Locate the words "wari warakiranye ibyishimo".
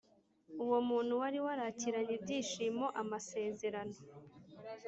1.21-2.85